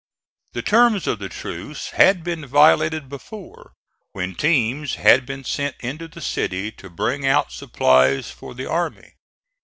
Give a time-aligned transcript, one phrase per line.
[0.53, 3.73] The terms of the truce had been violated before,
[4.13, 9.13] when teams had been sent into the city to bring out supplies for the army.